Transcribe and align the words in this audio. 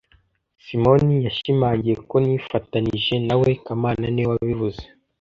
Simoni 0.65 1.15
yashimangiye 1.25 1.95
ko 2.09 2.15
nifatanije 2.25 3.15
na 3.27 3.35
we 3.41 3.49
kamana 3.65 4.05
niwe 4.13 4.29
wabivuze 4.35 4.83